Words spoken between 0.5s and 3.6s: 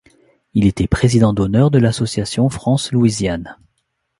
Il était président d’honneur de l’Association France-Louisiane.